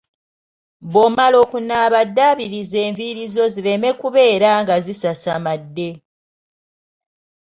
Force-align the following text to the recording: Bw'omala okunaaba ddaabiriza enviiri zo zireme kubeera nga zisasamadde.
Bw'omala 0.91 1.35
okunaaba 1.45 1.99
ddaabiriza 2.09 2.77
enviiri 2.87 3.23
zo 3.33 3.45
zireme 3.53 3.89
kubeera 4.01 4.49
nga 4.61 4.75
zisasamadde. 4.85 5.89